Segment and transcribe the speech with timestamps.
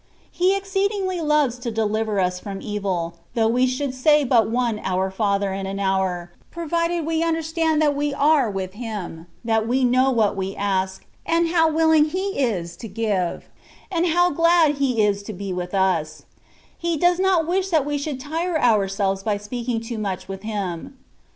[0.31, 5.11] He exceedingly loves to deliver us from evil, though we should say but one" Our
[5.11, 9.83] Father^' in an hour, provided we understand that we are with Him, and that we
[9.83, 13.47] know what we ask, and how willing He is to give,
[13.91, 16.23] and how glad He is to be with us;
[16.75, 20.97] He does ndt wish that we should tire ourselves by speaking too much with Him.